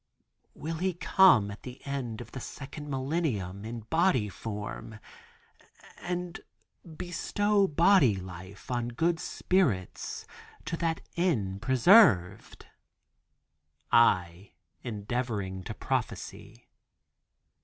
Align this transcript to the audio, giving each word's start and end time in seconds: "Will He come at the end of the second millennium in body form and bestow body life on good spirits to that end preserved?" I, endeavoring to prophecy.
"Will 0.55 0.77
He 0.77 0.95
come 0.95 1.51
at 1.51 1.61
the 1.61 1.79
end 1.85 2.21
of 2.21 2.31
the 2.31 2.39
second 2.39 2.89
millennium 2.89 3.63
in 3.63 3.81
body 3.81 4.29
form 4.29 4.99
and 5.99 6.41
bestow 6.97 7.67
body 7.67 8.15
life 8.15 8.71
on 8.71 8.87
good 8.87 9.19
spirits 9.19 10.25
to 10.65 10.75
that 10.77 11.01
end 11.15 11.61
preserved?" 11.61 12.65
I, 13.91 14.53
endeavoring 14.81 15.61
to 15.65 15.75
prophecy. 15.75 16.67